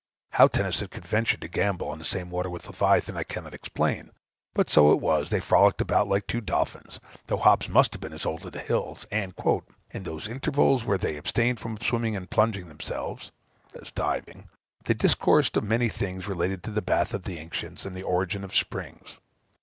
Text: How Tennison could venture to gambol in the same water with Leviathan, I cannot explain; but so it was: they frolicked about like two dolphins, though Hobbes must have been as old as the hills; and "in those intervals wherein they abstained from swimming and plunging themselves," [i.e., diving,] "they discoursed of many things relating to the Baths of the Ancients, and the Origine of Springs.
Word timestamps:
How 0.31 0.47
Tennison 0.47 0.89
could 0.89 1.05
venture 1.05 1.37
to 1.37 1.47
gambol 1.47 1.93
in 1.93 1.99
the 1.99 2.05
same 2.05 2.31
water 2.31 2.49
with 2.49 2.65
Leviathan, 2.65 3.15
I 3.15 3.21
cannot 3.23 3.53
explain; 3.53 4.09
but 4.55 4.67
so 4.67 4.91
it 4.91 4.99
was: 4.99 5.29
they 5.29 5.39
frolicked 5.39 5.79
about 5.79 6.07
like 6.07 6.25
two 6.25 6.41
dolphins, 6.41 6.99
though 7.27 7.37
Hobbes 7.37 7.69
must 7.69 7.93
have 7.93 8.01
been 8.01 8.11
as 8.11 8.25
old 8.25 8.43
as 8.43 8.51
the 8.51 8.61
hills; 8.61 9.05
and 9.11 9.35
"in 9.91 10.01
those 10.01 10.27
intervals 10.27 10.83
wherein 10.83 11.01
they 11.01 11.17
abstained 11.17 11.59
from 11.59 11.77
swimming 11.77 12.15
and 12.15 12.31
plunging 12.31 12.67
themselves," 12.67 13.29
[i.e., 13.75 13.87
diving,] 13.93 14.49
"they 14.85 14.95
discoursed 14.95 15.55
of 15.55 15.65
many 15.65 15.87
things 15.87 16.27
relating 16.27 16.61
to 16.61 16.71
the 16.71 16.81
Baths 16.81 17.13
of 17.13 17.21
the 17.21 17.37
Ancients, 17.37 17.85
and 17.85 17.95
the 17.95 18.01
Origine 18.01 18.43
of 18.43 18.55
Springs. 18.55 19.17